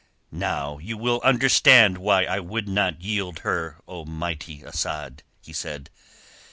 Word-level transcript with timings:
"Now 0.31 0.79
you 0.79 0.97
will 0.97 1.21
understand 1.21 1.99
why 1.99 2.23
I 2.23 2.39
would 2.39 2.67
not 2.67 3.01
yield 3.03 3.41
her, 3.45 3.77
O 3.87 4.03
mighty 4.03 4.65
Asad," 4.65 5.21
he 5.43 5.53
said. 5.53 5.91